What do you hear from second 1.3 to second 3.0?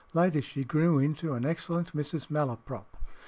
an excellent Mrs. Malaprop.